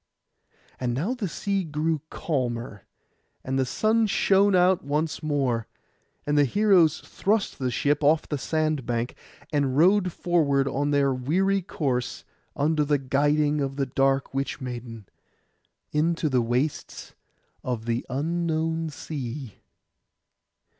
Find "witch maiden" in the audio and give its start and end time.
14.33-15.05